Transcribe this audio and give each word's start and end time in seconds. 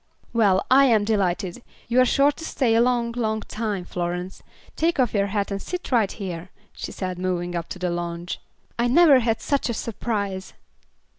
"Well, 0.33 0.65
I 0.71 0.85
am 0.85 1.03
delighted. 1.05 1.61
You 1.87 2.01
are 2.01 2.05
sure 2.07 2.31
to 2.31 2.43
stay 2.43 2.73
a 2.73 2.81
long, 2.81 3.11
long 3.11 3.41
time, 3.41 3.85
Florence. 3.85 4.41
Take 4.75 4.99
off 4.99 5.13
your 5.13 5.27
hat 5.27 5.51
and 5.51 5.61
sit 5.61 5.91
right 5.91 6.11
here," 6.11 6.49
she 6.73 6.91
said, 6.91 7.19
moving 7.19 7.55
up 7.55 7.67
on 7.71 7.77
the 7.79 7.91
lounge. 7.91 8.41
"I 8.79 8.87
never 8.87 9.19
had 9.19 9.41
such 9.41 9.69
a 9.69 9.75
surprise." 9.75 10.53